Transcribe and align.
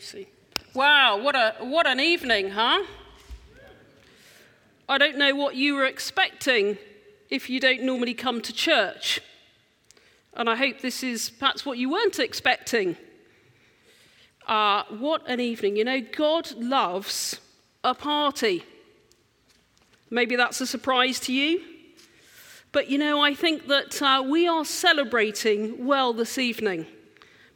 See. 0.00 0.28
Wow, 0.74 1.18
what, 1.20 1.34
a, 1.34 1.54
what 1.60 1.86
an 1.86 1.98
evening, 1.98 2.50
huh? 2.50 2.84
I 4.88 4.96
don't 4.96 5.18
know 5.18 5.34
what 5.34 5.56
you 5.56 5.74
were 5.74 5.84
expecting 5.84 6.78
if 7.30 7.50
you 7.50 7.58
don't 7.58 7.82
normally 7.82 8.14
come 8.14 8.40
to 8.42 8.52
church. 8.52 9.20
And 10.34 10.48
I 10.48 10.54
hope 10.54 10.80
this 10.80 11.02
is 11.02 11.30
perhaps 11.30 11.66
what 11.66 11.78
you 11.78 11.90
weren't 11.90 12.18
expecting. 12.20 12.96
Uh, 14.46 14.84
what 14.88 15.28
an 15.28 15.40
evening. 15.40 15.76
You 15.76 15.84
know, 15.84 16.00
God 16.00 16.52
loves 16.52 17.40
a 17.82 17.94
party. 17.94 18.64
Maybe 20.10 20.36
that's 20.36 20.60
a 20.60 20.66
surprise 20.66 21.18
to 21.20 21.32
you. 21.32 21.60
But 22.70 22.88
you 22.88 22.98
know, 22.98 23.20
I 23.20 23.34
think 23.34 23.66
that 23.66 24.00
uh, 24.00 24.22
we 24.24 24.46
are 24.46 24.64
celebrating 24.64 25.86
well 25.86 26.12
this 26.12 26.38
evening. 26.38 26.86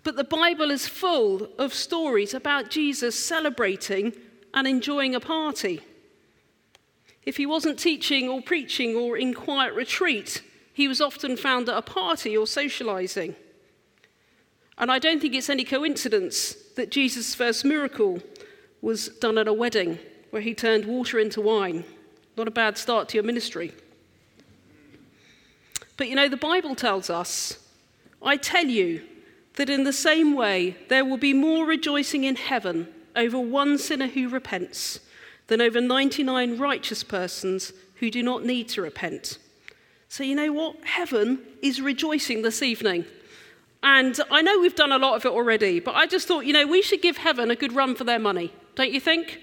But 0.05 0.17
the 0.17 0.25
Bible 0.25 0.71
is 0.71 0.89
full 0.89 1.49
of 1.59 1.73
stories 1.73 2.35
about 2.35 2.71
Jesus 2.71 3.19
celebrating 3.19 4.13
and 4.53 4.67
enjoying 4.67 5.15
a 5.15 5.21
party. 5.21 5.81
If 7.25 7.37
he 7.37 7.47
wasn't 7.47 7.79
teaching 7.79 8.29
or 8.29 8.43
preaching 8.43 8.97
or 8.97 9.17
in 9.17 9.33
quiet 9.33 9.75
retreat, 9.75 10.43
he 10.73 10.89
was 10.89 11.01
often 11.01 11.37
found 11.37 11.69
at 11.69 11.77
a 11.77 11.83
party 11.83 12.37
or 12.37 12.47
socializing. 12.47 13.37
And 14.77 14.91
I 14.91 14.99
don't 14.99 15.21
think 15.21 15.35
it's 15.35 15.51
any 15.51 15.65
coincidence 15.65 16.55
that 16.75 16.91
Jesus' 16.91 17.35
first 17.35 17.65
miracle 17.65 18.21
was 18.81 19.09
done 19.09 19.39
at 19.39 19.47
a 19.47 19.53
wedding 19.53 19.99
where 20.31 20.43
he 20.43 20.55
turned 20.55 20.87
water 20.87 21.21
into 21.21 21.41
wine. 21.41 21.85
Not 22.37 22.49
a 22.49 22.51
bad 22.51 22.77
start 22.79 23.09
to 23.11 23.17
your 23.17 23.25
ministry. 23.25 23.73
But 25.97 26.09
you 26.09 26.17
know, 26.17 26.29
the 26.29 26.37
Bible 26.37 26.75
tells 26.75 27.11
us, 27.11 27.59
I 28.23 28.37
tell 28.37 28.65
you, 28.65 29.03
that 29.55 29.71
in 29.71 29.85
the 29.85 29.93
same 29.93 30.35
way 30.35 30.77
there 30.89 31.05
will 31.05 31.19
be 31.19 31.33
more 31.33 31.67
rejoicing 31.67 32.25
in 32.25 32.37
heaven 32.37 32.89
over 33.15 33.39
one 33.39 33.79
sinner 33.79 34.07
who 34.07 34.29
repents 34.29 35.01
than 35.49 35.61
over 35.61 35.81
99 35.81 36.59
righteous 36.59 37.03
persons 37.03 37.73
who 37.97 38.11
do 38.11 38.23
not 38.23 38.45
need 38.45 38.69
to 38.71 38.83
repent. 38.83 39.39
So, 40.09 40.25
you 40.25 40.35
know 40.35 40.53
what? 40.53 40.85
Heaven 40.85 41.41
is 41.63 41.81
rejoicing 41.81 42.43
this 42.43 42.63
evening. 42.63 43.05
And 43.83 44.19
I 44.31 44.43
know 44.43 44.61
we've 44.61 44.75
done 44.75 44.93
a 44.93 44.99
lot 44.99 45.17
of 45.17 45.25
it 45.25 45.33
already, 45.33 45.81
but 45.81 45.95
I 45.95 46.07
just 46.07 46.29
thought, 46.29 46.47
you 46.47 46.53
know, 46.53 46.67
we 46.67 46.83
should 46.83 47.03
give 47.03 47.17
heaven 47.17 47.51
a 47.51 47.57
good 47.57 47.73
run 47.73 47.95
for 47.95 48.05
their 48.05 48.19
money, 48.19 48.53
don't 48.75 48.93
you 48.93 49.01
think? 49.01 49.41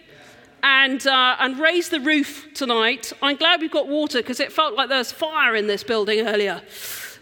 And, 0.64 1.06
uh, 1.06 1.36
and 1.40 1.60
raise 1.60 1.90
the 1.90 2.00
roof 2.00 2.48
tonight. 2.54 3.12
I'm 3.22 3.36
glad 3.36 3.62
we've 3.62 3.72
got 3.72 3.88
water 3.88 4.20
because 4.20 4.40
it 4.40 4.52
felt 4.52 4.76
like 4.76 4.90
there 4.90 4.98
was 4.98 5.12
fire 5.12 5.56
in 5.56 5.68
this 5.68 5.84
building 5.84 6.28
earlier. 6.28 6.62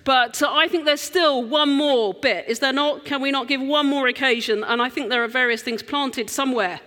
But 0.08 0.42
uh, 0.42 0.50
I 0.50 0.70
think 0.70 0.86
there's 0.86 1.02
still 1.02 1.44
one 1.44 1.70
more 1.70 2.14
bit. 2.14 2.48
Is 2.48 2.60
there 2.60 2.72
not? 2.72 3.04
Can 3.04 3.22
we 3.22 3.30
not 3.30 3.50
give 3.50 3.60
one 3.60 3.88
more 3.88 4.08
occasion? 4.08 4.64
And 4.64 4.82
I 4.82 4.88
think 4.88 5.10
there 5.10 5.22
are 5.22 5.28
various 5.28 5.62
things 5.62 5.84
planted 5.84 6.30
somewhere. 6.30 6.80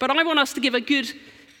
But 0.00 0.10
I 0.10 0.24
want 0.24 0.40
us 0.40 0.52
to 0.54 0.60
give 0.60 0.74
a 0.74 0.80
good, 0.80 1.12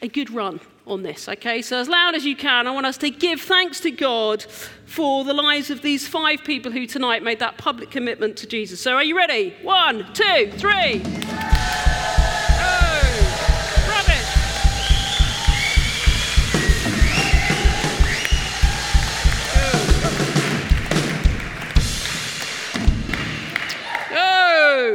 a 0.02 0.08
good 0.08 0.28
run 0.28 0.58
on 0.88 1.04
this, 1.04 1.28
okay? 1.28 1.62
So, 1.62 1.78
as 1.78 1.88
loud 1.88 2.16
as 2.16 2.24
you 2.24 2.34
can, 2.34 2.66
I 2.66 2.72
want 2.72 2.86
us 2.86 2.96
to 2.96 3.10
give 3.10 3.40
thanks 3.40 3.78
to 3.82 3.92
God 3.92 4.42
for 4.86 5.22
the 5.22 5.34
lives 5.34 5.70
of 5.70 5.82
these 5.82 6.08
five 6.08 6.42
people 6.42 6.72
who 6.72 6.84
tonight 6.84 7.22
made 7.22 7.38
that 7.38 7.58
public 7.58 7.92
commitment 7.92 8.36
to 8.38 8.48
Jesus. 8.48 8.80
So, 8.80 8.94
are 8.94 9.04
you 9.04 9.16
ready? 9.16 9.54
One, 9.62 10.12
two, 10.14 10.50
three. 10.56 11.00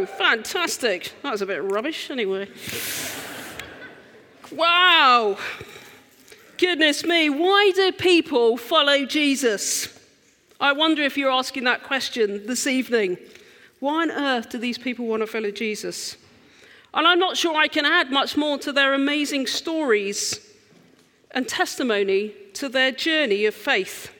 Fantastic. 0.05 1.11
That 1.23 1.31
was 1.31 1.41
a 1.41 1.45
bit 1.45 1.63
rubbish, 1.63 2.09
anyway. 2.09 2.47
Wow. 4.51 5.37
Goodness 6.57 7.05
me, 7.05 7.29
why 7.29 7.71
do 7.75 7.91
people 7.91 8.57
follow 8.57 9.05
Jesus? 9.05 9.97
I 10.59 10.73
wonder 10.73 11.03
if 11.03 11.17
you're 11.17 11.31
asking 11.31 11.63
that 11.63 11.83
question 11.83 12.45
this 12.47 12.67
evening. 12.67 13.17
Why 13.79 14.03
on 14.03 14.11
earth 14.11 14.49
do 14.49 14.57
these 14.57 14.77
people 14.77 15.05
want 15.05 15.21
to 15.21 15.27
follow 15.27 15.51
Jesus? 15.51 16.17
And 16.93 17.07
I'm 17.07 17.19
not 17.19 17.37
sure 17.37 17.55
I 17.55 17.67
can 17.67 17.85
add 17.85 18.11
much 18.11 18.35
more 18.35 18.57
to 18.59 18.73
their 18.73 18.93
amazing 18.93 19.47
stories 19.47 20.39
and 21.31 21.47
testimony 21.47 22.33
to 22.55 22.67
their 22.67 22.91
journey 22.91 23.45
of 23.45 23.55
faith. 23.55 24.11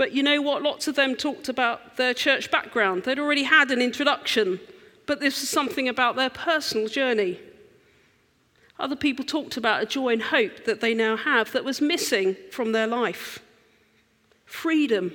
But 0.00 0.12
you 0.12 0.22
know 0.22 0.40
what? 0.40 0.62
Lots 0.62 0.88
of 0.88 0.94
them 0.94 1.14
talked 1.14 1.50
about 1.50 1.98
their 1.98 2.14
church 2.14 2.50
background. 2.50 3.02
They'd 3.02 3.18
already 3.18 3.42
had 3.42 3.70
an 3.70 3.82
introduction, 3.82 4.58
but 5.04 5.20
this 5.20 5.38
was 5.38 5.50
something 5.50 5.90
about 5.90 6.16
their 6.16 6.30
personal 6.30 6.88
journey. 6.88 7.38
Other 8.78 8.96
people 8.96 9.26
talked 9.26 9.58
about 9.58 9.82
a 9.82 9.84
joy 9.84 10.14
and 10.14 10.22
hope 10.22 10.64
that 10.64 10.80
they 10.80 10.94
now 10.94 11.18
have 11.18 11.52
that 11.52 11.66
was 11.66 11.82
missing 11.82 12.34
from 12.50 12.72
their 12.72 12.86
life 12.86 13.40
freedom, 14.46 15.12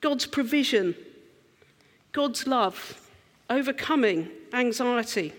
God's 0.00 0.24
provision, 0.24 0.94
God's 2.12 2.46
love, 2.46 3.06
overcoming 3.50 4.30
anxiety. 4.54 5.34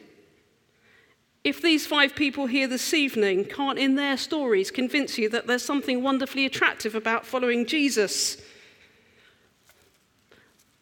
If 1.44 1.64
these 1.64 1.88
five 1.88 2.16
people 2.16 2.46
here 2.46 2.68
this 2.68 2.94
evening 2.94 3.46
can't, 3.46 3.80
in 3.80 3.96
their 3.96 4.18
stories, 4.18 4.70
convince 4.70 5.18
you 5.18 5.30
that 5.30 5.48
there's 5.48 5.66
something 5.66 6.04
wonderfully 6.04 6.46
attractive 6.46 6.94
about 6.94 7.26
following 7.26 7.66
Jesus, 7.66 8.38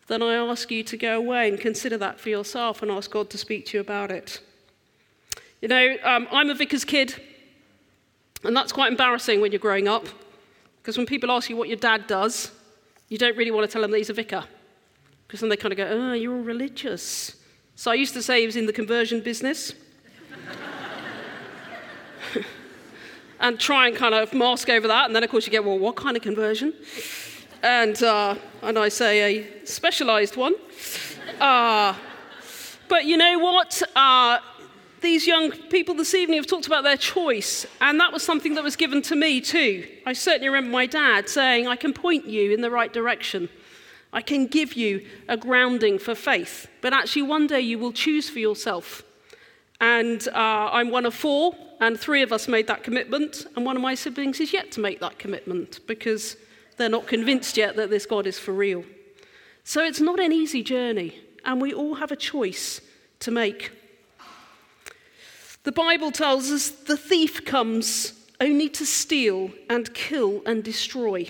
then 0.09 0.23
I 0.23 0.33
ask 0.33 0.69
you 0.71 0.83
to 0.83 0.97
go 0.97 1.17
away 1.17 1.47
and 1.47 1.59
consider 1.59 1.95
that 1.99 2.19
for 2.19 2.29
yourself 2.29 2.81
and 2.81 2.89
ask 2.89 3.11
God 3.11 3.29
to 3.29 3.37
speak 3.37 3.67
to 3.67 3.77
you 3.77 3.81
about 3.81 4.09
it. 4.09 4.41
You 5.61 5.67
know, 5.67 5.97
um, 6.03 6.27
I'm 6.31 6.49
a 6.49 6.55
vicar's 6.55 6.83
kid, 6.83 7.13
and 8.43 8.57
that's 8.57 8.71
quite 8.71 8.91
embarrassing 8.91 9.39
when 9.39 9.51
you're 9.51 9.59
growing 9.59 9.87
up, 9.87 10.07
because 10.81 10.97
when 10.97 11.05
people 11.05 11.29
ask 11.29 11.47
you 11.47 11.55
what 11.55 11.67
your 11.67 11.77
dad 11.77 12.07
does, 12.07 12.51
you 13.09 13.19
don't 13.19 13.37
really 13.37 13.51
want 13.51 13.69
to 13.69 13.71
tell 13.71 13.83
them 13.83 13.91
that 13.91 13.97
he's 13.97 14.09
a 14.09 14.13
vicar, 14.13 14.45
because 15.27 15.41
then 15.41 15.49
they 15.49 15.57
kind 15.57 15.71
of 15.71 15.77
go, 15.77 15.87
oh, 15.87 16.13
you're 16.13 16.41
religious. 16.41 17.35
So 17.75 17.91
I 17.91 17.93
used 17.93 18.15
to 18.15 18.23
say 18.23 18.39
he 18.39 18.47
was 18.47 18.55
in 18.55 18.65
the 18.65 18.73
conversion 18.73 19.21
business. 19.21 19.73
and 23.39 23.59
try 23.59 23.87
and 23.87 23.95
kind 23.95 24.15
of 24.15 24.33
mask 24.33 24.69
over 24.69 24.87
that, 24.87 25.05
and 25.05 25.15
then 25.15 25.23
of 25.23 25.29
course 25.29 25.45
you 25.45 25.51
get, 25.51 25.63
well, 25.63 25.77
what 25.77 25.95
kind 25.95 26.17
of 26.17 26.23
conversion? 26.23 26.73
And, 27.61 28.01
uh, 28.03 28.35
and 28.61 28.77
I 28.77 28.89
say 28.89 29.37
a 29.37 29.65
specialized 29.65 30.35
one. 30.35 30.55
Uh, 31.39 31.93
but 32.87 33.05
you 33.05 33.17
know 33.17 33.39
what? 33.39 33.81
Uh, 33.95 34.39
these 35.01 35.25
young 35.25 35.51
people 35.51 35.95
this 35.95 36.13
evening 36.13 36.37
have 36.37 36.47
talked 36.47 36.67
about 36.67 36.83
their 36.83 36.97
choice, 36.97 37.65
and 37.79 37.99
that 37.99 38.11
was 38.11 38.23
something 38.23 38.55
that 38.55 38.63
was 38.63 38.75
given 38.75 39.01
to 39.03 39.15
me 39.15 39.39
too. 39.39 39.87
I 40.05 40.13
certainly 40.13 40.49
remember 40.49 40.71
my 40.71 40.85
dad 40.85 41.29
saying, 41.29 41.67
I 41.67 41.75
can 41.75 41.93
point 41.93 42.25
you 42.25 42.51
in 42.51 42.61
the 42.61 42.71
right 42.71 42.91
direction. 42.91 43.49
I 44.11 44.21
can 44.21 44.47
give 44.47 44.73
you 44.73 45.05
a 45.27 45.37
grounding 45.37 45.99
for 45.99 46.15
faith, 46.15 46.67
but 46.81 46.93
actually, 46.93 47.21
one 47.23 47.47
day 47.47 47.61
you 47.61 47.77
will 47.79 47.93
choose 47.93 48.29
for 48.29 48.39
yourself. 48.39 49.03
And 49.79 50.27
uh, 50.29 50.69
I'm 50.73 50.89
one 50.89 51.05
of 51.05 51.13
four, 51.13 51.55
and 51.79 51.97
three 51.97 52.21
of 52.21 52.33
us 52.33 52.47
made 52.47 52.67
that 52.67 52.83
commitment, 52.83 53.45
and 53.55 53.65
one 53.65 53.75
of 53.75 53.81
my 53.81 53.95
siblings 53.95 54.39
is 54.39 54.51
yet 54.51 54.71
to 54.71 54.81
make 54.81 54.99
that 54.99 55.19
commitment 55.19 55.79
because 55.87 56.35
they're 56.79 56.89
not 56.89 57.05
convinced 57.05 57.57
yet 57.57 57.75
that 57.75 57.91
this 57.91 58.07
God 58.07 58.25
is 58.25 58.39
for 58.39 58.53
real. 58.53 58.83
So 59.63 59.83
it's 59.83 59.99
not 59.99 60.19
an 60.19 60.31
easy 60.31 60.63
journey, 60.63 61.19
and 61.45 61.61
we 61.61 61.73
all 61.73 61.95
have 61.95 62.11
a 62.11 62.15
choice 62.15 62.81
to 63.19 63.29
make. 63.29 63.71
The 65.63 65.73
Bible 65.73 66.09
tells 66.09 66.49
us 66.49 66.69
the 66.69 66.97
thief 66.97 67.45
comes 67.45 68.13
only 68.41 68.69
to 68.69 68.85
steal 68.85 69.51
and 69.69 69.93
kill 69.93 70.41
and 70.45 70.63
destroy. 70.63 71.29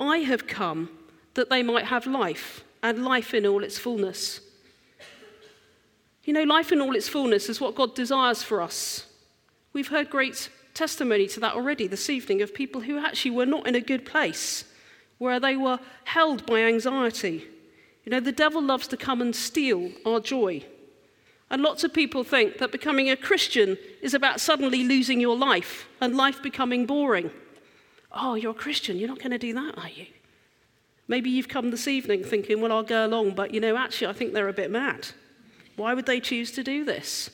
I 0.00 0.18
have 0.18 0.46
come 0.46 0.88
that 1.34 1.50
they 1.50 1.62
might 1.62 1.84
have 1.84 2.06
life, 2.06 2.64
and 2.82 3.04
life 3.04 3.34
in 3.34 3.46
all 3.46 3.62
its 3.62 3.78
fullness. 3.78 4.40
You 6.24 6.32
know, 6.32 6.44
life 6.44 6.72
in 6.72 6.80
all 6.80 6.96
its 6.96 7.08
fullness 7.08 7.50
is 7.50 7.60
what 7.60 7.74
God 7.74 7.94
desires 7.94 8.42
for 8.42 8.62
us. 8.62 9.06
We've 9.74 9.88
heard 9.88 10.08
great 10.08 10.48
testimony 10.76 11.26
to 11.26 11.40
that 11.40 11.54
already 11.54 11.88
this 11.88 12.08
evening 12.08 12.42
of 12.42 12.54
people 12.54 12.82
who 12.82 12.98
actually 12.98 13.32
were 13.32 13.46
not 13.46 13.66
in 13.66 13.74
a 13.74 13.80
good 13.80 14.04
place, 14.04 14.64
where 15.18 15.40
they 15.40 15.56
were 15.56 15.80
held 16.04 16.46
by 16.46 16.60
anxiety. 16.60 17.44
You 18.04 18.12
know, 18.12 18.20
the 18.20 18.30
devil 18.30 18.62
loves 18.62 18.86
to 18.88 18.96
come 18.96 19.20
and 19.20 19.34
steal 19.34 19.90
our 20.06 20.20
joy. 20.20 20.64
And 21.50 21.62
lots 21.62 21.82
of 21.82 21.92
people 21.92 22.22
think 22.22 22.58
that 22.58 22.70
becoming 22.70 23.10
a 23.10 23.16
Christian 23.16 23.78
is 24.02 24.14
about 24.14 24.40
suddenly 24.40 24.84
losing 24.84 25.20
your 25.20 25.36
life 25.36 25.88
and 26.00 26.16
life 26.16 26.42
becoming 26.42 26.86
boring. 26.86 27.30
Oh, 28.12 28.34
you're 28.34 28.52
a 28.52 28.54
Christian, 28.54 28.98
you're 28.98 29.08
not 29.08 29.18
going 29.18 29.30
to 29.30 29.38
do 29.38 29.54
that, 29.54 29.78
are 29.78 29.88
you? 29.88 30.06
Maybe 31.08 31.30
you've 31.30 31.48
come 31.48 31.70
this 31.70 31.86
evening 31.86 32.24
thinking, 32.24 32.60
well, 32.60 32.72
I'll 32.72 32.82
go 32.82 33.06
along, 33.06 33.34
but 33.34 33.54
you 33.54 33.60
know, 33.60 33.76
actually, 33.76 34.08
I 34.08 34.12
think 34.12 34.32
they're 34.32 34.48
a 34.48 34.52
bit 34.52 34.70
mad. 34.70 35.08
Why 35.76 35.94
would 35.94 36.06
they 36.06 36.20
choose 36.20 36.50
to 36.52 36.64
do 36.64 36.84
this? 36.84 37.30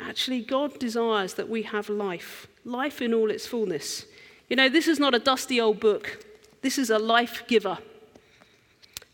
Actually, 0.00 0.40
God 0.40 0.78
desires 0.78 1.34
that 1.34 1.48
we 1.48 1.62
have 1.62 1.88
life, 1.88 2.46
life 2.64 3.02
in 3.02 3.12
all 3.14 3.30
its 3.30 3.46
fullness. 3.46 4.06
You 4.48 4.56
know, 4.56 4.68
this 4.68 4.88
is 4.88 4.98
not 4.98 5.14
a 5.14 5.18
dusty 5.18 5.60
old 5.60 5.78
book, 5.78 6.24
this 6.62 6.78
is 6.78 6.90
a 6.90 6.98
life 6.98 7.44
giver. 7.46 7.78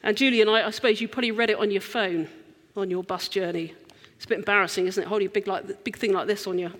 And 0.02 0.16
Julian, 0.16 0.48
I, 0.48 0.66
I 0.66 0.70
suppose 0.70 1.00
you 1.00 1.08
probably 1.08 1.32
read 1.32 1.50
it 1.50 1.58
on 1.58 1.70
your 1.70 1.80
phone. 1.80 2.28
on 2.76 2.90
your 2.90 3.02
bus 3.02 3.28
journey. 3.28 3.74
It's 4.16 4.24
a 4.24 4.28
bit 4.28 4.38
embarrassing, 4.38 4.86
isn't 4.86 5.02
it? 5.02 5.06
Holding 5.06 5.28
a 5.28 5.30
big, 5.30 5.46
like, 5.46 5.84
big 5.84 5.96
thing 5.96 6.12
like 6.12 6.26
this 6.26 6.46
on 6.46 6.58
your, 6.58 6.72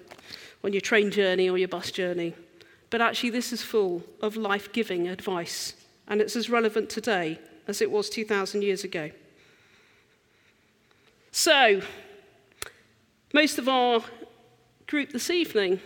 on 0.63 0.73
your 0.73 0.81
train 0.81 1.11
journey 1.11 1.49
or 1.49 1.59
your 1.59 1.69
bus 1.69 1.91
journey. 1.91 2.35
But 2.91 3.01
actually, 3.01 3.31
this 3.31 3.53
is 3.53 3.63
full 3.63 4.03
of 4.21 4.37
life 4.37 4.73
giving 4.73 5.09
advice, 5.09 5.75
and 6.07 6.21
it's 6.21 6.37
as 6.37 6.49
relevant 6.49 6.89
today 6.89 7.39
as 7.67 7.83
it 7.83 7.91
was 7.91 8.09
2,000 8.09 8.63
years 8.63 8.85
ago. 8.85 9.11
So, 11.33 11.83
most 13.37 13.59
of 13.59 13.69
our 13.69 14.01
group 14.87 15.13
this 15.13 15.29
evening 15.29 15.79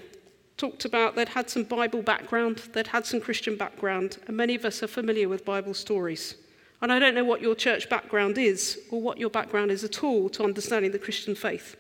talked 0.56 0.84
about 0.84 1.16
they'd 1.16 1.30
had 1.30 1.50
some 1.50 1.64
Bible 1.64 2.00
background, 2.00 2.58
they'd 2.74 2.86
had 2.86 3.04
some 3.04 3.20
Christian 3.20 3.56
background, 3.56 4.18
and 4.28 4.36
many 4.36 4.54
of 4.54 4.64
us 4.64 4.84
are 4.84 4.86
familiar 4.86 5.28
with 5.28 5.44
Bible 5.44 5.74
stories. 5.74 6.36
And 6.80 6.92
I 6.92 7.00
don't 7.00 7.16
know 7.16 7.24
what 7.24 7.40
your 7.40 7.56
church 7.56 7.88
background 7.88 8.38
is 8.38 8.78
or 8.92 9.02
what 9.02 9.18
your 9.18 9.30
background 9.30 9.72
is 9.72 9.82
at 9.82 10.04
all 10.04 10.28
to 10.28 10.44
understanding 10.44 10.92
the 10.92 10.98
Christian 11.00 11.34
faith. 11.34 11.76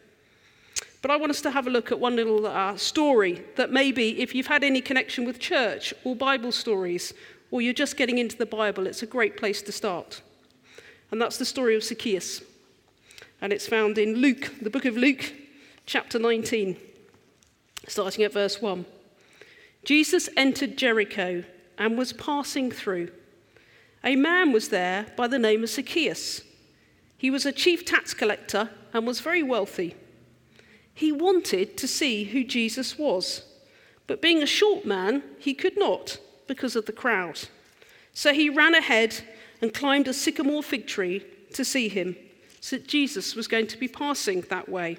But 1.02 1.12
I 1.12 1.16
want 1.16 1.30
us 1.30 1.40
to 1.42 1.52
have 1.52 1.68
a 1.68 1.70
look 1.70 1.92
at 1.92 2.00
one 2.00 2.16
little 2.16 2.48
uh, 2.48 2.76
story 2.76 3.44
that 3.54 3.70
maybe, 3.70 4.20
if 4.20 4.34
you've 4.34 4.48
had 4.48 4.64
any 4.64 4.80
connection 4.80 5.24
with 5.24 5.38
church 5.38 5.94
or 6.02 6.16
Bible 6.16 6.50
stories, 6.50 7.14
or 7.52 7.62
you're 7.62 7.72
just 7.72 7.96
getting 7.96 8.18
into 8.18 8.36
the 8.36 8.44
Bible, 8.44 8.88
it's 8.88 9.04
a 9.04 9.06
great 9.06 9.36
place 9.36 9.62
to 9.62 9.70
start. 9.70 10.20
And 11.12 11.22
that's 11.22 11.36
the 11.36 11.44
story 11.44 11.76
of 11.76 11.84
Zacchaeus. 11.84 12.42
And 13.40 13.52
it's 13.52 13.68
found 13.68 13.98
in 13.98 14.16
Luke, 14.16 14.52
the 14.60 14.68
book 14.68 14.84
of 14.84 14.96
Luke, 14.96 15.32
chapter 15.86 16.18
19 16.18 16.76
starting 17.88 18.24
at 18.24 18.32
verse 18.32 18.60
1. 18.60 18.84
Jesus 19.84 20.28
entered 20.36 20.76
Jericho 20.76 21.44
and 21.78 21.98
was 21.98 22.12
passing 22.12 22.70
through. 22.70 23.10
A 24.04 24.16
man 24.16 24.52
was 24.52 24.68
there 24.68 25.06
by 25.16 25.26
the 25.26 25.38
name 25.38 25.62
of 25.62 25.70
Zacchaeus. 25.70 26.42
He 27.16 27.30
was 27.30 27.44
a 27.44 27.52
chief 27.52 27.84
tax 27.84 28.14
collector 28.14 28.70
and 28.92 29.06
was 29.06 29.20
very 29.20 29.42
wealthy. 29.42 29.94
He 30.94 31.12
wanted 31.12 31.76
to 31.78 31.88
see 31.88 32.24
who 32.24 32.44
Jesus 32.44 32.98
was, 32.98 33.44
but 34.06 34.22
being 34.22 34.42
a 34.42 34.46
short 34.46 34.84
man, 34.84 35.22
he 35.38 35.54
could 35.54 35.78
not 35.78 36.18
because 36.46 36.76
of 36.76 36.86
the 36.86 36.92
crowd. 36.92 37.40
So 38.12 38.34
he 38.34 38.50
ran 38.50 38.74
ahead 38.74 39.22
and 39.62 39.72
climbed 39.72 40.08
a 40.08 40.12
sycamore 40.12 40.62
fig 40.62 40.86
tree 40.86 41.24
to 41.54 41.64
see 41.64 41.88
him, 41.88 42.16
so 42.60 42.76
that 42.76 42.86
Jesus 42.86 43.34
was 43.34 43.48
going 43.48 43.66
to 43.68 43.78
be 43.78 43.88
passing 43.88 44.42
that 44.42 44.68
way. 44.68 44.98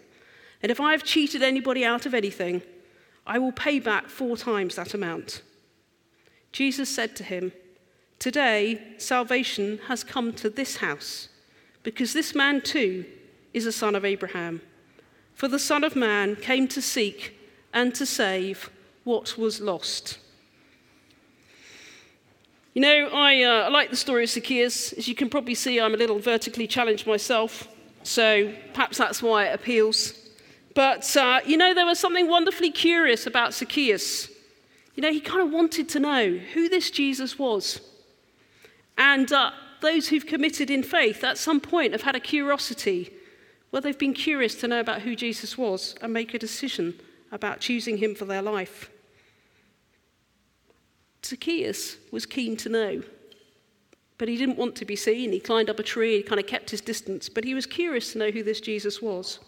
And 0.61 0.71
if 0.71 0.79
I 0.79 0.91
have 0.91 1.03
cheated 1.03 1.41
anybody 1.41 1.83
out 1.83 2.05
of 2.05 2.13
anything, 2.13 2.61
I 3.25 3.39
will 3.39 3.51
pay 3.51 3.79
back 3.79 4.07
four 4.07 4.37
times 4.37 4.75
that 4.75 4.93
amount. 4.93 5.41
Jesus 6.51 6.89
said 6.89 7.15
to 7.15 7.23
him, 7.23 7.51
Today 8.19 8.95
salvation 8.97 9.79
has 9.87 10.03
come 10.03 10.33
to 10.33 10.49
this 10.49 10.77
house, 10.77 11.29
because 11.83 12.13
this 12.13 12.35
man 12.35 12.61
too 12.61 13.05
is 13.53 13.65
a 13.65 13.71
son 13.71 13.95
of 13.95 14.05
Abraham. 14.05 14.61
For 15.33 15.47
the 15.47 15.59
Son 15.59 15.83
of 15.83 15.95
Man 15.95 16.35
came 16.35 16.67
to 16.67 16.81
seek 16.81 17.35
and 17.73 17.95
to 17.95 18.05
save 18.05 18.69
what 19.03 19.37
was 19.37 19.59
lost. 19.59 20.19
You 22.73 22.81
know, 22.81 23.09
I, 23.11 23.43
uh, 23.43 23.71
like 23.71 23.89
the 23.89 23.95
story 23.95 24.23
of 24.23 24.29
Zacchaeus. 24.29 24.93
As 24.93 25.07
you 25.07 25.15
can 25.15 25.29
probably 25.29 25.55
see, 25.55 25.79
I'm 25.79 25.93
a 25.93 25.97
little 25.97 26.19
vertically 26.19 26.67
challenged 26.67 27.07
myself, 27.07 27.67
so 28.03 28.53
perhaps 28.73 28.97
that's 28.97 29.23
why 29.23 29.47
it 29.47 29.55
appeals. 29.55 30.20
But, 30.73 31.15
uh, 31.17 31.41
you 31.45 31.57
know, 31.57 31.73
there 31.73 31.85
was 31.85 31.99
something 31.99 32.29
wonderfully 32.29 32.71
curious 32.71 33.27
about 33.27 33.53
Zacchaeus. 33.53 34.29
You 34.95 35.03
know, 35.03 35.11
he 35.11 35.19
kind 35.19 35.41
of 35.41 35.51
wanted 35.51 35.89
to 35.89 35.99
know 35.99 36.37
who 36.53 36.69
this 36.69 36.91
Jesus 36.91 37.37
was. 37.37 37.81
And 38.97 39.31
uh, 39.31 39.51
those 39.81 40.09
who've 40.09 40.25
committed 40.25 40.69
in 40.69 40.83
faith 40.83 41.23
at 41.23 41.37
some 41.37 41.59
point 41.59 41.91
have 41.91 42.03
had 42.03 42.15
a 42.15 42.19
curiosity 42.19 43.11
Well, 43.71 43.81
they've 43.81 43.97
been 43.97 44.13
curious 44.13 44.55
to 44.55 44.67
know 44.67 44.79
about 44.79 45.01
who 45.01 45.15
Jesus 45.15 45.57
was 45.57 45.95
and 46.01 46.11
make 46.11 46.33
a 46.33 46.39
decision 46.39 46.99
about 47.31 47.61
choosing 47.61 47.97
him 47.97 48.15
for 48.15 48.25
their 48.25 48.41
life. 48.41 48.89
Zacchaeus 51.25 51.97
was 52.11 52.25
keen 52.25 52.57
to 52.57 52.69
know, 52.69 53.01
but 54.17 54.27
he 54.27 54.35
didn't 54.35 54.57
want 54.57 54.75
to 54.75 54.85
be 54.85 54.97
seen. 54.97 55.31
He 55.31 55.39
climbed 55.39 55.69
up 55.69 55.79
a 55.79 55.83
tree, 55.83 56.17
he 56.17 56.23
kind 56.23 56.41
of 56.41 56.47
kept 56.47 56.69
his 56.69 56.81
distance, 56.81 57.29
but 57.29 57.45
he 57.45 57.53
was 57.53 57.65
curious 57.65 58.11
to 58.11 58.19
know 58.19 58.31
who 58.31 58.43
this 58.43 58.59
Jesus 58.59 59.01
was. 59.01 59.39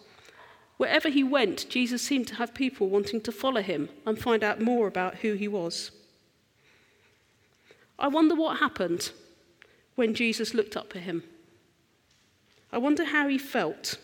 Wherever 0.78 1.10
he 1.10 1.24
went, 1.24 1.70
Jesus 1.70 2.02
seemed 2.02 2.28
to 2.28 2.36
have 2.36 2.54
people 2.54 2.90
wanting 2.90 3.22
to 3.22 3.32
follow 3.32 3.62
him 3.62 3.90
and 4.06 4.20
find 4.20 4.44
out 4.44 4.62
more 4.62 4.88
about 4.88 5.16
who 5.16 5.34
he 5.34 5.48
was. 5.48 5.92
I 8.00 8.08
wonder 8.08 8.36
what 8.36 8.58
happened 8.58 9.12
when 9.96 10.14
Jesus 10.14 10.54
looked 10.54 10.76
up 10.76 10.96
at 10.96 11.04
him. 11.04 11.24
I 12.72 12.80
wonder 12.80 13.06
how 13.06 13.28
he 13.28 13.38
felt 13.38 13.98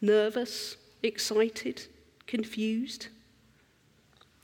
nervous, 0.00 0.76
excited, 1.02 1.86
confused. 2.26 3.08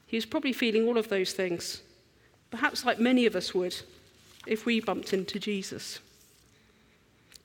He 0.06 0.16
was 0.16 0.26
probably 0.26 0.52
feeling 0.52 0.86
all 0.86 0.98
of 0.98 1.08
those 1.08 1.32
things, 1.32 1.82
perhaps 2.50 2.84
like 2.84 3.00
many 3.00 3.26
of 3.26 3.34
us 3.34 3.54
would 3.54 3.74
if 4.46 4.66
we 4.66 4.80
bumped 4.80 5.12
into 5.12 5.40
Jesus. 5.40 5.98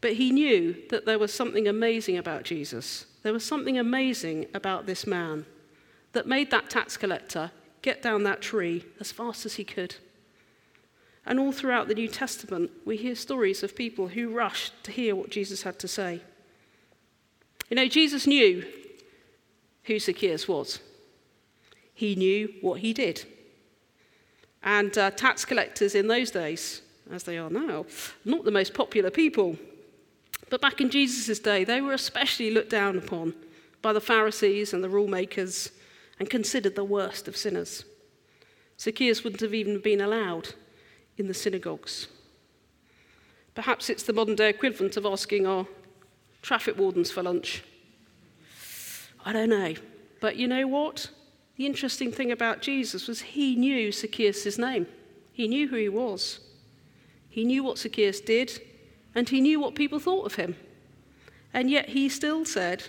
But 0.01 0.13
he 0.13 0.31
knew 0.31 0.75
that 0.90 1.06
there 1.06 1.19
was 1.19 1.34
something 1.34 1.68
amazing 1.68 2.18
about 2.18 2.44
Jesus. 2.44 3.06
There 3.24 3.34
was 3.34 3.46
something 3.46 3.78
amazing 3.78 4.48
about 4.54 4.86
this 4.86 5.06
man 5.06 5.46
that 6.13 6.28
made 6.28 6.51
that 6.51 6.69
tax 6.69 6.98
collector 6.98 7.51
get 7.81 8.01
down 8.01 8.24
that 8.24 8.42
tree 8.42 8.86
as 9.00 9.12
fast 9.12 9.46
as 9.46 9.56
he 9.56 9.63
could. 9.63 9.96
And 11.25 11.40
all 11.40 11.51
throughout 11.51 11.88
the 11.88 11.96
New 11.96 12.07
Testament, 12.07 12.72
we 12.86 12.98
hear 12.98 13.16
stories 13.16 13.62
of 13.62 13.75
people 13.75 14.07
who 14.07 14.30
rushed 14.30 14.74
to 14.84 14.92
hear 14.92 15.16
what 15.16 15.30
Jesus 15.30 15.63
had 15.63 15.78
to 15.80 15.88
say. 15.88 16.22
You 17.69 17.75
know, 17.75 17.88
Jesus 17.88 18.25
knew 18.25 18.66
who 19.84 20.00
Zacchaeus 20.00 20.47
was, 20.47 20.80
he 21.94 22.16
knew 22.16 22.54
what 22.62 22.80
he 22.80 22.94
did. 22.94 23.26
And 24.64 24.97
uh, 24.97 25.12
tax 25.12 25.45
collectors 25.45 25.95
in 25.95 26.07
those 26.07 26.31
days, 26.31 26.81
as 27.12 27.23
they 27.23 27.38
are 27.38 27.50
now, 27.50 27.85
not 28.26 28.44
the 28.44 28.52
most 28.52 28.73
popular 28.73 29.09
people. 29.09 29.57
But 30.50 30.62
back 30.62 30.81
in 30.81 30.90
Jesus' 30.90 31.40
day, 31.40 31.64
they 31.64 31.81
were 31.81 31.94
especially 31.94 32.52
looked 32.52 32.69
down 32.69 32.98
upon 32.98 33.34
by 33.81 33.94
the 33.94 34.02
Pharisees 34.02 34.74
and 34.74 34.84
the 34.84 34.90
rule 34.90 35.08
makers 35.08 35.72
and 36.19 36.30
considered 36.30 36.76
the 36.76 36.84
worst 36.84 37.28
of 37.28 37.38
sinners. 37.38 37.86
Zacchaeus 38.80 39.24
wouldn't 39.24 39.42
have 39.42 39.54
even 39.54 39.80
been 39.80 40.02
allowed 40.02 40.56
in 41.18 41.28
the 41.28 41.34
synagogues. 41.34 42.08
Perhaps 43.56 43.90
it's 43.90 44.04
the 44.04 44.14
modern 44.14 44.36
day 44.36 44.50
equivalent 44.50 44.96
of 44.98 45.06
asking 45.06 45.46
our 45.46 45.68
traffic 46.42 46.78
wardens 46.78 47.12
for 47.12 47.22
lunch. 47.22 47.64
I 49.26 49.34
don't 49.34 49.50
know. 49.50 49.74
But 50.22 50.38
you 50.38 50.48
know 50.48 50.68
what? 50.68 51.10
The 51.58 51.66
interesting 51.66 52.12
thing 52.12 52.31
about 52.31 52.62
Jesus 52.62 53.08
was 53.08 53.22
he 53.22 53.56
knew 53.56 53.92
Zacchaeus' 53.92 54.58
name. 54.58 54.88
He 55.34 55.48
knew 55.48 55.68
who 55.68 55.76
he 55.76 55.90
was. 55.90 56.40
He 57.30 57.44
knew 57.44 57.64
what 57.64 57.78
Zacchaeus 57.78 58.22
did 58.22 58.62
and 59.16 59.30
he 59.30 59.42
knew 59.42 59.59
what 59.59 59.75
people 59.75 59.99
thought 59.99 60.25
of 60.25 60.35
him. 60.35 60.56
And 61.54 61.69
yet 61.69 61.89
he 61.89 62.09
still 62.09 62.45
said, 62.45 62.83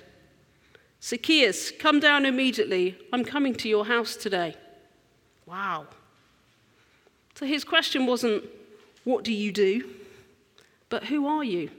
Zacchaeus, 1.03 1.71
come 1.71 1.99
down 1.99 2.27
immediately. 2.27 2.99
I'm 3.13 3.25
coming 3.25 3.55
to 3.57 3.69
your 3.69 3.87
house 3.87 4.17
today. 4.17 4.55
Wow. 5.47 5.87
So 7.35 7.47
his 7.47 7.65
question 7.65 8.07
wasn't, 8.07 8.45
What 9.05 9.25
do 9.25 9.33
you 9.33 9.51
do? 9.51 9.89
but 10.91 11.05
Who 11.05 11.27
are 11.27 11.45
you? 11.45 11.71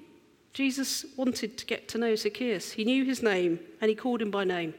Jesus 0.53 1.05
wanted 1.15 1.57
to 1.57 1.65
get 1.65 1.88
to 1.89 1.98
know 1.98 2.15
Zacchaeus. 2.15 2.71
He 2.71 2.83
knew 2.83 3.05
his 3.05 3.24
name 3.24 3.60
and 3.79 3.89
he 3.89 3.95
called 3.95 4.21
him 4.21 4.31
by 4.31 4.43
name. 4.43 4.74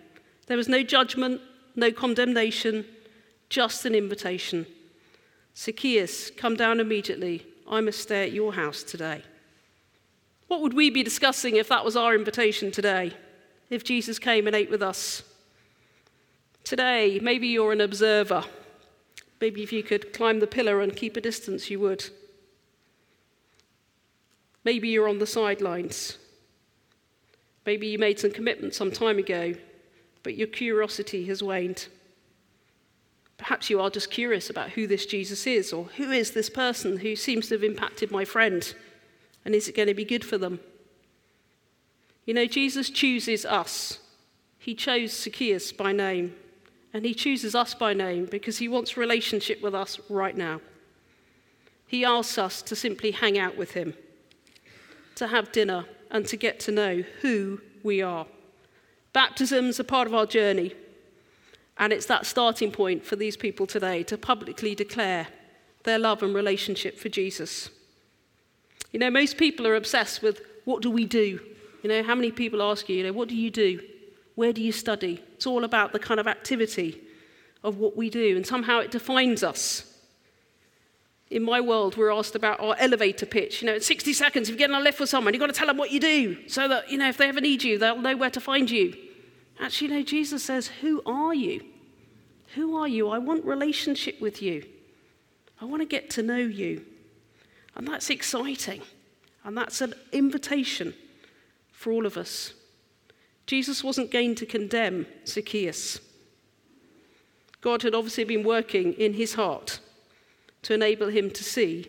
There 0.46 0.56
was 0.56 0.68
no 0.68 0.82
judgment, 0.82 1.40
no 1.76 1.90
condemnation, 1.92 2.84
just 3.48 3.86
an 3.86 3.94
invitation. 3.94 4.66
Zacchaeus, 5.56 6.30
come 6.30 6.56
down 6.56 6.80
immediately. 6.80 7.46
I 7.68 7.80
must 7.80 8.00
stay 8.00 8.24
at 8.24 8.32
your 8.32 8.54
house 8.54 8.82
today. 8.82 9.22
What 10.52 10.60
would 10.60 10.74
we 10.74 10.90
be 10.90 11.02
discussing 11.02 11.56
if 11.56 11.68
that 11.68 11.82
was 11.82 11.96
our 11.96 12.14
invitation 12.14 12.70
today? 12.70 13.14
If 13.70 13.84
Jesus 13.84 14.18
came 14.18 14.46
and 14.46 14.54
ate 14.54 14.70
with 14.70 14.82
us? 14.82 15.22
Today, 16.62 17.18
maybe 17.22 17.48
you're 17.48 17.72
an 17.72 17.80
observer. 17.80 18.44
Maybe 19.40 19.62
if 19.62 19.72
you 19.72 19.82
could 19.82 20.12
climb 20.12 20.40
the 20.40 20.46
pillar 20.46 20.82
and 20.82 20.94
keep 20.94 21.16
a 21.16 21.22
distance, 21.22 21.70
you 21.70 21.80
would. 21.80 22.04
Maybe 24.62 24.88
you're 24.88 25.08
on 25.08 25.20
the 25.20 25.26
sidelines. 25.26 26.18
Maybe 27.64 27.86
you 27.86 27.98
made 27.98 28.20
some 28.20 28.32
commitment 28.32 28.74
some 28.74 28.92
time 28.92 29.18
ago, 29.18 29.54
but 30.22 30.36
your 30.36 30.48
curiosity 30.48 31.24
has 31.28 31.42
waned. 31.42 31.88
Perhaps 33.38 33.70
you 33.70 33.80
are 33.80 33.88
just 33.88 34.10
curious 34.10 34.50
about 34.50 34.72
who 34.72 34.86
this 34.86 35.06
Jesus 35.06 35.46
is, 35.46 35.72
or 35.72 35.86
who 35.96 36.10
is 36.10 36.32
this 36.32 36.50
person 36.50 36.98
who 36.98 37.16
seems 37.16 37.48
to 37.48 37.54
have 37.54 37.64
impacted 37.64 38.10
my 38.10 38.26
friend, 38.26 38.74
and 39.44 39.54
is 39.54 39.68
it 39.68 39.76
going 39.76 39.88
to 39.88 39.94
be 39.94 40.04
good 40.04 40.24
for 40.24 40.38
them? 40.38 40.60
You 42.24 42.34
know, 42.34 42.46
Jesus 42.46 42.90
chooses 42.90 43.44
us. 43.44 43.98
He 44.58 44.74
chose 44.74 45.12
Zacchaeus 45.12 45.72
by 45.72 45.92
name, 45.92 46.36
and 46.94 47.04
he 47.04 47.14
chooses 47.14 47.54
us 47.54 47.74
by 47.74 47.94
name 47.94 48.26
because 48.26 48.58
he 48.58 48.68
wants 48.68 48.96
relationship 48.96 49.60
with 49.60 49.74
us 49.74 49.98
right 50.08 50.36
now. 50.36 50.60
He 51.86 52.04
asks 52.04 52.38
us 52.38 52.62
to 52.62 52.76
simply 52.76 53.10
hang 53.10 53.38
out 53.38 53.56
with 53.56 53.72
him, 53.72 53.94
to 55.16 55.26
have 55.26 55.52
dinner, 55.52 55.84
and 56.10 56.24
to 56.26 56.36
get 56.36 56.60
to 56.60 56.72
know 56.72 57.02
who 57.22 57.60
we 57.82 58.00
are. 58.02 58.26
Baptism's 59.12 59.80
a 59.80 59.84
part 59.84 60.06
of 60.06 60.14
our 60.14 60.26
journey, 60.26 60.74
and 61.76 61.92
it's 61.92 62.06
that 62.06 62.24
starting 62.24 62.70
point 62.70 63.04
for 63.04 63.16
these 63.16 63.36
people 63.36 63.66
today 63.66 64.04
to 64.04 64.16
publicly 64.16 64.74
declare 64.74 65.26
their 65.82 65.98
love 65.98 66.22
and 66.22 66.34
relationship 66.34 66.98
for 66.98 67.08
Jesus. 67.08 67.68
You 68.92 69.00
know, 69.00 69.10
most 69.10 69.36
people 69.38 69.66
are 69.66 69.74
obsessed 69.74 70.22
with 70.22 70.40
what 70.64 70.82
do 70.82 70.90
we 70.90 71.06
do? 71.06 71.40
You 71.82 71.88
know, 71.88 72.02
how 72.02 72.14
many 72.14 72.30
people 72.30 72.62
ask 72.62 72.88
you, 72.88 72.96
you 72.96 73.04
know, 73.04 73.12
what 73.12 73.28
do 73.28 73.36
you 73.36 73.50
do? 73.50 73.80
Where 74.34 74.52
do 74.52 74.62
you 74.62 74.72
study? 74.72 75.22
It's 75.34 75.46
all 75.46 75.64
about 75.64 75.92
the 75.92 75.98
kind 75.98 76.20
of 76.20 76.26
activity 76.26 77.00
of 77.64 77.78
what 77.78 77.96
we 77.96 78.10
do, 78.10 78.36
and 78.36 78.46
somehow 78.46 78.78
it 78.80 78.90
defines 78.90 79.42
us. 79.42 79.88
In 81.30 81.42
my 81.42 81.60
world, 81.60 81.96
we're 81.96 82.12
asked 82.12 82.34
about 82.34 82.60
our 82.60 82.76
elevator 82.78 83.24
pitch. 83.24 83.62
You 83.62 83.66
know, 83.66 83.74
in 83.74 83.80
60 83.80 84.12
seconds, 84.12 84.48
if 84.48 84.54
you 84.54 84.58
get 84.58 84.68
in 84.68 84.76
a 84.76 84.80
lift 84.80 85.00
with 85.00 85.08
someone, 85.08 85.32
you've 85.32 85.40
got 85.40 85.46
to 85.46 85.52
tell 85.52 85.66
them 85.66 85.78
what 85.78 85.90
you 85.90 85.98
do 85.98 86.48
so 86.48 86.68
that, 86.68 86.90
you 86.90 86.98
know, 86.98 87.08
if 87.08 87.16
they 87.16 87.28
ever 87.28 87.40
need 87.40 87.62
you, 87.62 87.78
they'll 87.78 87.98
know 87.98 88.16
where 88.16 88.30
to 88.30 88.40
find 88.40 88.70
you. 88.70 88.94
Actually, 89.60 89.88
no, 89.88 90.02
Jesus 90.02 90.44
says, 90.44 90.66
Who 90.82 91.02
are 91.06 91.32
you? 91.32 91.64
Who 92.54 92.76
are 92.76 92.88
you? 92.88 93.08
I 93.08 93.18
want 93.18 93.44
relationship 93.44 94.20
with 94.20 94.42
you. 94.42 94.64
I 95.60 95.64
want 95.64 95.80
to 95.80 95.86
get 95.86 96.10
to 96.10 96.22
know 96.22 96.36
you. 96.36 96.84
And 97.74 97.86
that's 97.86 98.10
exciting. 98.10 98.82
And 99.44 99.56
that's 99.56 99.80
an 99.80 99.94
invitation 100.12 100.94
for 101.72 101.92
all 101.92 102.06
of 102.06 102.16
us. 102.16 102.54
Jesus 103.46 103.82
wasn't 103.82 104.10
going 104.10 104.34
to 104.36 104.46
condemn 104.46 105.06
Zacchaeus. 105.26 106.00
God 107.60 107.82
had 107.82 107.94
obviously 107.94 108.24
been 108.24 108.44
working 108.44 108.92
in 108.94 109.14
his 109.14 109.34
heart 109.34 109.80
to 110.62 110.74
enable 110.74 111.08
him 111.08 111.30
to 111.30 111.44
see, 111.44 111.88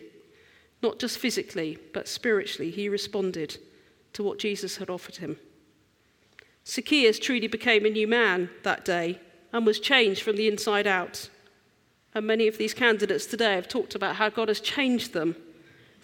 not 0.82 0.98
just 0.98 1.18
physically, 1.18 1.78
but 1.92 2.08
spiritually, 2.08 2.70
he 2.70 2.88
responded 2.88 3.58
to 4.12 4.22
what 4.22 4.38
Jesus 4.38 4.76
had 4.76 4.90
offered 4.90 5.16
him. 5.16 5.36
Zacchaeus 6.66 7.18
truly 7.18 7.46
became 7.46 7.84
a 7.84 7.90
new 7.90 8.08
man 8.08 8.50
that 8.62 8.84
day 8.84 9.20
and 9.52 9.66
was 9.66 9.78
changed 9.78 10.22
from 10.22 10.36
the 10.36 10.48
inside 10.48 10.86
out. 10.86 11.28
And 12.14 12.26
many 12.26 12.48
of 12.48 12.58
these 12.58 12.74
candidates 12.74 13.26
today 13.26 13.54
have 13.54 13.68
talked 13.68 13.94
about 13.94 14.16
how 14.16 14.28
God 14.28 14.48
has 14.48 14.60
changed 14.60 15.12
them 15.12 15.36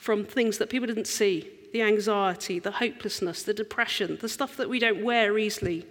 from 0.01 0.25
things 0.25 0.57
that 0.57 0.71
people 0.71 0.87
didn't 0.87 1.07
see 1.07 1.47
the 1.75 1.83
anxiety, 1.83 2.59
the 2.59 2.71
hopelessness, 2.71 3.43
the 3.43 3.55
depression, 3.55 4.19
the 4.21 4.29
stuff 4.29 4.57
that 4.57 4.69
we 4.69 4.79
don't 4.81 5.05
wear 5.05 5.39
easily, 5.39 5.87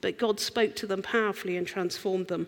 but 0.00 0.18
God 0.18 0.38
spoke 0.38 0.76
to 0.76 0.86
them 0.86 1.02
powerfully 1.02 1.56
and 1.56 1.66
transformed 1.66 2.28
them. 2.28 2.46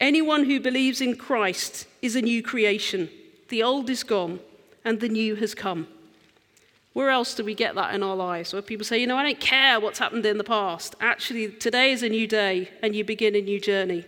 Anyone 0.00 0.46
who 0.46 0.58
believes 0.58 1.00
in 1.00 1.16
Christ 1.16 1.86
is 2.00 2.16
a 2.16 2.22
new 2.22 2.42
creation. 2.42 3.08
The 3.50 3.62
old 3.62 3.88
is 3.88 4.02
gone 4.02 4.40
and 4.84 4.98
the 4.98 5.08
new 5.08 5.36
has 5.36 5.54
come. 5.54 5.86
Where 6.94 7.10
else 7.10 7.34
do 7.34 7.44
we 7.44 7.54
get 7.54 7.76
that 7.76 7.94
in 7.94 8.02
our 8.02 8.16
lives? 8.16 8.52
Where 8.52 8.62
people 8.62 8.86
say, 8.86 8.98
you 8.98 9.06
know, 9.06 9.18
I 9.18 9.22
don't 9.22 9.38
care 9.38 9.78
what's 9.78 10.00
happened 10.00 10.26
in 10.26 10.38
the 10.38 10.44
past. 10.44 10.96
Actually, 10.98 11.52
today 11.52 11.92
is 11.92 12.02
a 12.02 12.08
new 12.08 12.26
day 12.26 12.70
and 12.82 12.96
you 12.96 13.04
begin 13.04 13.36
a 13.36 13.40
new 13.40 13.60
journey. 13.60 14.06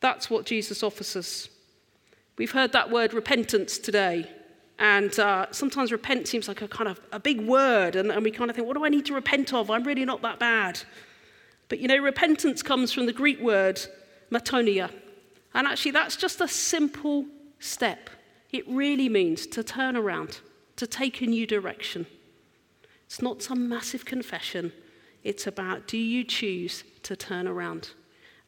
That's 0.00 0.30
what 0.30 0.46
Jesus 0.46 0.82
offers 0.82 1.16
us. 1.16 1.48
We've 2.38 2.52
heard 2.52 2.72
that 2.72 2.90
word 2.90 3.14
repentance 3.14 3.78
today. 3.78 4.30
And 4.78 5.18
uh, 5.18 5.46
sometimes 5.52 5.90
repent 5.90 6.28
seems 6.28 6.48
like 6.48 6.60
a 6.60 6.68
kind 6.68 6.88
of 6.88 7.00
a 7.10 7.18
big 7.18 7.40
word, 7.40 7.96
and, 7.96 8.12
and 8.12 8.22
we 8.22 8.30
kind 8.30 8.50
of 8.50 8.56
think, 8.56 8.68
what 8.68 8.76
do 8.76 8.84
I 8.84 8.90
need 8.90 9.06
to 9.06 9.14
repent 9.14 9.54
of? 9.54 9.70
I'm 9.70 9.84
really 9.84 10.04
not 10.04 10.20
that 10.22 10.38
bad. 10.38 10.80
But 11.68 11.78
you 11.78 11.88
know, 11.88 11.96
repentance 11.96 12.62
comes 12.62 12.92
from 12.92 13.06
the 13.06 13.12
Greek 13.12 13.40
word 13.40 13.80
metanoia. 14.30 14.90
And 15.54 15.66
actually, 15.66 15.92
that's 15.92 16.16
just 16.16 16.42
a 16.42 16.48
simple 16.48 17.24
step. 17.58 18.10
It 18.52 18.68
really 18.68 19.08
means 19.08 19.46
to 19.48 19.64
turn 19.64 19.96
around, 19.96 20.40
to 20.76 20.86
take 20.86 21.22
a 21.22 21.26
new 21.26 21.46
direction. 21.46 22.06
It's 23.06 23.22
not 23.22 23.42
some 23.42 23.68
massive 23.68 24.04
confession. 24.04 24.72
It's 25.24 25.46
about 25.46 25.88
do 25.88 25.96
you 25.96 26.22
choose 26.22 26.84
to 27.04 27.16
turn 27.16 27.48
around? 27.48 27.90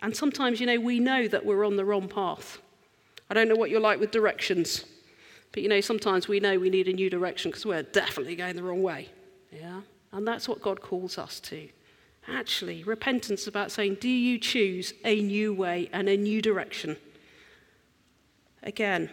And 0.00 0.14
sometimes, 0.14 0.60
you 0.60 0.66
know, 0.66 0.78
we 0.78 1.00
know 1.00 1.26
that 1.26 1.44
we're 1.44 1.64
on 1.64 1.76
the 1.76 1.84
wrong 1.84 2.08
path. 2.08 2.58
I 3.30 3.34
don't 3.34 3.48
know 3.48 3.56
what 3.56 3.70
you're 3.70 3.80
like 3.80 4.00
with 4.00 4.10
directions, 4.10 4.84
but 5.52 5.62
you 5.62 5.68
know, 5.68 5.80
sometimes 5.80 6.28
we 6.28 6.40
know 6.40 6.58
we 6.58 6.70
need 6.70 6.88
a 6.88 6.92
new 6.92 7.10
direction 7.10 7.50
because 7.50 7.66
we're 7.66 7.82
definitely 7.82 8.36
going 8.36 8.56
the 8.56 8.62
wrong 8.62 8.82
way. 8.82 9.08
Yeah? 9.52 9.80
And 10.12 10.26
that's 10.26 10.48
what 10.48 10.62
God 10.62 10.80
calls 10.80 11.18
us 11.18 11.40
to. 11.40 11.68
Actually, 12.26 12.84
repentance 12.84 13.42
is 13.42 13.48
about 13.48 13.70
saying, 13.70 13.98
Do 14.00 14.08
you 14.08 14.38
choose 14.38 14.92
a 15.04 15.20
new 15.20 15.54
way 15.54 15.88
and 15.92 16.08
a 16.08 16.16
new 16.16 16.42
direction? 16.42 16.96
Again, 18.62 19.10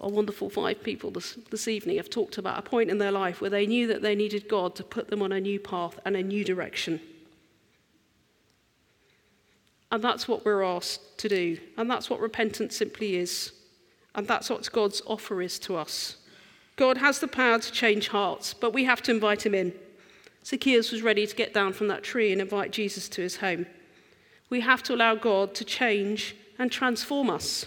our 0.00 0.08
wonderful 0.08 0.48
five 0.48 0.82
people 0.82 1.10
this, 1.10 1.36
this 1.50 1.68
evening 1.68 1.98
have 1.98 2.08
talked 2.08 2.38
about 2.38 2.58
a 2.58 2.62
point 2.62 2.90
in 2.90 2.98
their 2.98 3.12
life 3.12 3.40
where 3.40 3.50
they 3.50 3.66
knew 3.66 3.86
that 3.88 4.02
they 4.02 4.14
needed 4.14 4.48
God 4.48 4.74
to 4.76 4.84
put 4.84 5.08
them 5.08 5.22
on 5.22 5.30
a 5.30 5.40
new 5.40 5.60
path 5.60 6.00
and 6.04 6.16
a 6.16 6.22
new 6.22 6.42
direction. 6.42 7.00
And 9.90 10.02
that's 10.02 10.28
what 10.28 10.44
we're 10.44 10.62
asked 10.62 11.18
to 11.18 11.28
do. 11.28 11.58
And 11.76 11.90
that's 11.90 12.08
what 12.08 12.20
repentance 12.20 12.76
simply 12.76 13.16
is. 13.16 13.52
And 14.14 14.26
that's 14.26 14.50
what 14.50 14.70
God's 14.72 15.02
offer 15.06 15.42
is 15.42 15.58
to 15.60 15.76
us. 15.76 16.16
God 16.76 16.98
has 16.98 17.18
the 17.18 17.28
power 17.28 17.58
to 17.58 17.72
change 17.72 18.08
hearts, 18.08 18.54
but 18.54 18.72
we 18.72 18.84
have 18.84 19.02
to 19.02 19.10
invite 19.10 19.44
him 19.44 19.54
in. 19.54 19.72
Zacchaeus 20.44 20.90
was 20.90 21.02
ready 21.02 21.26
to 21.26 21.36
get 21.36 21.52
down 21.52 21.72
from 21.72 21.88
that 21.88 22.02
tree 22.02 22.32
and 22.32 22.40
invite 22.40 22.72
Jesus 22.72 23.08
to 23.10 23.22
his 23.22 23.36
home. 23.36 23.66
We 24.48 24.60
have 24.60 24.82
to 24.84 24.94
allow 24.94 25.14
God 25.14 25.54
to 25.56 25.64
change 25.64 26.34
and 26.58 26.72
transform 26.72 27.30
us. 27.30 27.66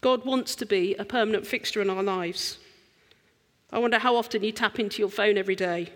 God 0.00 0.24
wants 0.24 0.54
to 0.56 0.66
be 0.66 0.94
a 0.94 1.04
permanent 1.04 1.46
fixture 1.46 1.82
in 1.82 1.90
our 1.90 2.02
lives. 2.02 2.58
I 3.72 3.78
wonder 3.78 3.98
how 3.98 4.16
often 4.16 4.44
you 4.44 4.52
tap 4.52 4.78
into 4.78 5.00
your 5.00 5.08
phone 5.08 5.36
every 5.36 5.56
day. 5.56 5.92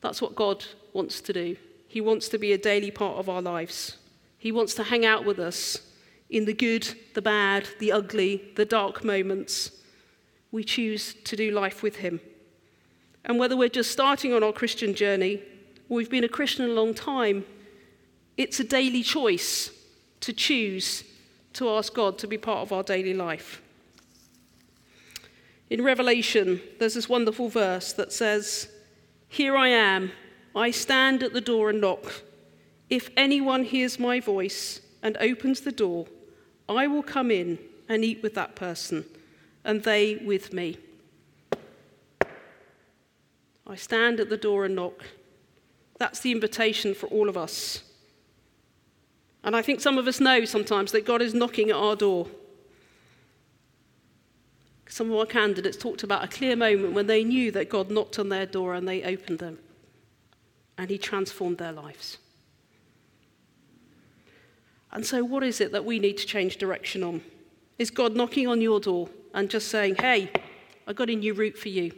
That's 0.00 0.22
what 0.22 0.34
God 0.34 0.64
wants 0.94 1.20
to 1.20 1.32
do. 1.32 1.56
He 1.96 2.02
wants 2.02 2.28
to 2.28 2.36
be 2.36 2.52
a 2.52 2.58
daily 2.58 2.90
part 2.90 3.16
of 3.16 3.30
our 3.30 3.40
lives. 3.40 3.96
He 4.36 4.52
wants 4.52 4.74
to 4.74 4.82
hang 4.82 5.06
out 5.06 5.24
with 5.24 5.38
us 5.38 5.80
in 6.28 6.44
the 6.44 6.52
good, 6.52 6.86
the 7.14 7.22
bad, 7.22 7.70
the 7.78 7.90
ugly, 7.90 8.52
the 8.54 8.66
dark 8.66 9.02
moments. 9.02 9.70
We 10.52 10.62
choose 10.62 11.14
to 11.14 11.36
do 11.36 11.50
life 11.50 11.82
with 11.82 11.96
Him. 11.96 12.20
And 13.24 13.38
whether 13.38 13.56
we're 13.56 13.70
just 13.70 13.92
starting 13.92 14.34
on 14.34 14.42
our 14.42 14.52
Christian 14.52 14.94
journey 14.94 15.40
or 15.88 15.96
we've 15.96 16.10
been 16.10 16.22
a 16.22 16.28
Christian 16.28 16.66
a 16.66 16.74
long 16.74 16.92
time, 16.92 17.46
it's 18.36 18.60
a 18.60 18.64
daily 18.64 19.02
choice 19.02 19.70
to 20.20 20.34
choose 20.34 21.02
to 21.54 21.70
ask 21.70 21.94
God 21.94 22.18
to 22.18 22.26
be 22.26 22.36
part 22.36 22.58
of 22.58 22.74
our 22.74 22.82
daily 22.82 23.14
life. 23.14 23.62
In 25.70 25.82
Revelation, 25.82 26.60
there's 26.78 26.92
this 26.92 27.08
wonderful 27.08 27.48
verse 27.48 27.94
that 27.94 28.12
says, 28.12 28.68
Here 29.30 29.56
I 29.56 29.68
am, 29.68 30.12
I 30.56 30.70
stand 30.70 31.22
at 31.22 31.34
the 31.34 31.40
door 31.42 31.68
and 31.68 31.82
knock. 31.82 32.22
If 32.88 33.10
anyone 33.14 33.64
hears 33.64 33.98
my 33.98 34.20
voice 34.20 34.80
and 35.02 35.16
opens 35.18 35.60
the 35.60 35.70
door, 35.70 36.06
I 36.66 36.86
will 36.86 37.02
come 37.02 37.30
in 37.30 37.58
and 37.90 38.02
eat 38.02 38.22
with 38.22 38.34
that 38.34 38.56
person, 38.56 39.04
and 39.64 39.82
they 39.82 40.16
with 40.16 40.54
me. 40.54 40.78
I 43.66 43.76
stand 43.76 44.18
at 44.18 44.30
the 44.30 44.36
door 44.38 44.64
and 44.64 44.74
knock. 44.74 45.04
That's 45.98 46.20
the 46.20 46.32
invitation 46.32 46.94
for 46.94 47.06
all 47.08 47.28
of 47.28 47.36
us. 47.36 47.82
And 49.44 49.54
I 49.54 49.60
think 49.60 49.80
some 49.80 49.98
of 49.98 50.08
us 50.08 50.20
know 50.20 50.44
sometimes 50.46 50.90
that 50.92 51.04
God 51.04 51.20
is 51.20 51.34
knocking 51.34 51.68
at 51.70 51.76
our 51.76 51.96
door. 51.96 52.28
Some 54.88 55.12
of 55.12 55.18
our 55.18 55.26
candidates 55.26 55.76
talked 55.76 56.02
about 56.02 56.24
a 56.24 56.28
clear 56.28 56.56
moment 56.56 56.94
when 56.94 57.06
they 57.06 57.24
knew 57.24 57.50
that 57.52 57.68
God 57.68 57.90
knocked 57.90 58.18
on 58.18 58.30
their 58.30 58.46
door 58.46 58.74
and 58.74 58.88
they 58.88 59.02
opened 59.02 59.38
them. 59.38 59.58
And 60.78 60.90
He 60.90 60.98
transformed 60.98 61.58
their 61.58 61.72
lives. 61.72 62.18
And 64.92 65.04
so, 65.04 65.24
what 65.24 65.42
is 65.42 65.60
it 65.60 65.72
that 65.72 65.84
we 65.84 65.98
need 65.98 66.16
to 66.18 66.26
change 66.26 66.56
direction 66.56 67.02
on? 67.02 67.22
Is 67.78 67.90
God 67.90 68.16
knocking 68.16 68.46
on 68.46 68.60
your 68.60 68.80
door 68.80 69.08
and 69.34 69.50
just 69.50 69.68
saying, 69.68 69.96
Hey, 69.96 70.30
I've 70.86 70.96
got 70.96 71.10
a 71.10 71.14
new 71.14 71.34
route 71.34 71.58
for 71.58 71.68
you? 71.68 71.92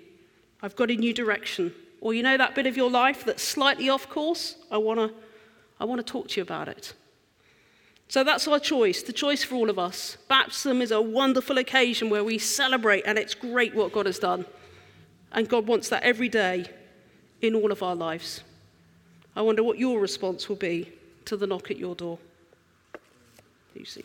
I've 0.62 0.74
got 0.74 0.90
a 0.90 0.96
new 0.96 1.14
direction. 1.14 1.72
Or 2.00 2.14
you 2.14 2.22
know 2.22 2.36
that 2.36 2.54
bit 2.54 2.66
of 2.66 2.76
your 2.76 2.90
life 2.90 3.24
that's 3.24 3.42
slightly 3.42 3.88
off 3.88 4.08
course? 4.08 4.56
I 4.70 4.78
want 4.78 4.98
to 5.00 5.14
I 5.80 5.84
want 5.84 6.04
to 6.04 6.12
talk 6.12 6.28
to 6.28 6.40
you 6.40 6.42
about 6.42 6.68
it. 6.68 6.94
So 8.08 8.24
that's 8.24 8.48
our 8.48 8.58
choice, 8.58 9.02
the 9.02 9.12
choice 9.12 9.44
for 9.44 9.54
all 9.54 9.68
of 9.68 9.78
us. 9.78 10.16
Baptism 10.28 10.80
is 10.80 10.90
a 10.90 11.00
wonderful 11.00 11.58
occasion 11.58 12.08
where 12.08 12.24
we 12.24 12.38
celebrate, 12.38 13.02
and 13.02 13.18
it's 13.18 13.34
great 13.34 13.74
what 13.74 13.92
God 13.92 14.06
has 14.06 14.18
done. 14.18 14.46
And 15.30 15.46
God 15.46 15.66
wants 15.66 15.90
that 15.90 16.02
every 16.02 16.30
day 16.30 16.70
in 17.42 17.54
all 17.54 17.70
of 17.70 17.82
our 17.82 17.94
lives. 17.94 18.42
I 19.38 19.40
wonder 19.40 19.62
what 19.62 19.78
your 19.78 20.00
response 20.00 20.48
will 20.48 20.56
be 20.56 20.92
to 21.26 21.36
the 21.36 21.46
knock 21.46 21.70
at 21.70 21.78
your 21.78 21.94
door. 21.94 22.18
You 23.76 23.84
see. 23.84 24.04